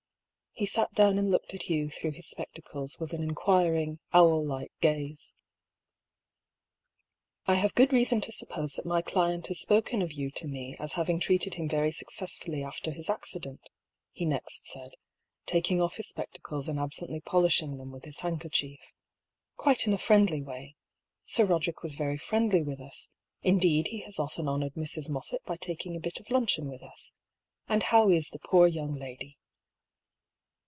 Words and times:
He 0.53 0.65
sat 0.65 0.93
down 0.93 1.17
and 1.17 1.31
looked 1.31 1.53
at 1.53 1.63
Hugh 1.63 1.89
through 1.89 2.11
his 2.11 2.27
spec 2.27 2.51
tacles 2.51 2.99
with 2.99 3.13
an 3.13 3.23
inquiring, 3.23 3.99
owl 4.13 4.45
like 4.45 4.73
gaze." 4.81 5.33
I 7.47 7.55
have 7.55 7.73
good 7.73 7.93
reason 7.93 8.19
to 8.19 8.33
suppose 8.33 8.73
that 8.73 8.85
my 8.85 9.01
client 9.01 9.47
has 9.47 9.61
spoken 9.61 10.01
of 10.01 10.11
you 10.11 10.29
to 10.31 10.49
me 10.49 10.75
as 10.77 10.91
having 10.93 11.21
treated 11.21 11.53
him 11.53 11.69
very 11.69 11.91
success 11.93 12.37
fully 12.37 12.63
after 12.65 12.91
his 12.91 13.09
accident," 13.09 13.69
he 14.11 14.25
next 14.25 14.67
said, 14.67 14.91
taking 15.45 15.81
off 15.81 15.95
his 15.95 16.09
spectacles 16.09 16.67
and 16.67 16.77
absently 16.77 17.21
polishing 17.21 17.77
them 17.77 17.89
with 17.89 18.03
his 18.03 18.19
hand 18.19 18.41
kerchief." 18.41 18.91
Quite 19.55 19.87
in 19.87 19.93
a 19.93 19.97
friendly 19.97 20.41
way— 20.41 20.75
Sir 21.25 21.45
Roderick 21.45 21.81
was 21.81 21.95
very 21.95 22.17
friendly 22.17 22.61
with 22.61 22.81
us; 22.81 23.09
indeed 23.41 23.87
he 23.87 24.01
has 24.01 24.19
often 24.19 24.49
honoured 24.49 24.73
Mrs. 24.75 25.09
Moffatt 25.09 25.45
by 25.45 25.55
taking 25.55 25.95
a 25.95 25.99
bit 26.01 26.19
of 26.19 26.29
luncheon 26.29 26.67
with 26.67 26.83
us. 26.83 27.13
And 27.69 27.83
how 27.83 28.09
is 28.09 28.31
the 28.31 28.37
poor 28.39 28.67
young 28.67 28.93
lady 28.95 29.37